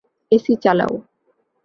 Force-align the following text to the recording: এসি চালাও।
এসি 0.31 0.53
চালাও। 0.63 0.93